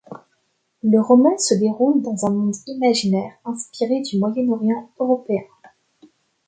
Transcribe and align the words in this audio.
Le 0.81 0.99
roman 0.99 1.37
se 1.37 1.53
déroule 1.53 2.01
dans 2.01 2.25
un 2.25 2.31
monde 2.31 2.55
imaginaire 2.65 3.33
inspiré 3.45 4.01
du 4.01 4.17
Moyen 4.17 4.47
Âge 4.51 4.73
européen. 4.97 5.43